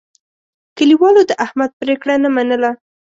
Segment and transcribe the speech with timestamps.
[0.77, 2.71] کلیوالو د احمد پرېکړه نه منله.